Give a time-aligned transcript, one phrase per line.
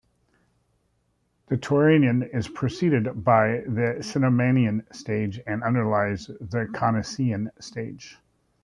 [1.45, 8.17] The Turonian is preceded by the Cenomanian stage and underlies the Coniacian stage.